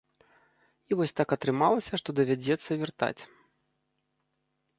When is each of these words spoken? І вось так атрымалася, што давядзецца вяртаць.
І 0.89 0.97
вось 1.01 1.13
так 1.19 1.35
атрымалася, 1.37 1.93
што 2.03 2.09
давядзецца 2.21 2.71
вяртаць. 2.85 3.19